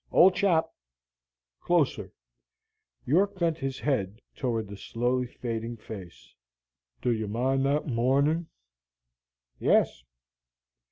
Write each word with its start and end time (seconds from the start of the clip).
"Old 0.11 0.33
chap." 0.33 0.65
"Closer!" 1.59 2.11
York 3.05 3.37
bent 3.37 3.59
his 3.59 3.77
head 3.81 4.19
toward 4.35 4.67
the 4.67 4.75
slowly 4.75 5.27
fading 5.27 5.77
face. 5.77 6.33
"Do 7.03 7.11
ye 7.11 7.27
mind 7.27 7.63
that 7.67 7.85
morning?" 7.85 8.47
"Yes." 9.59 10.01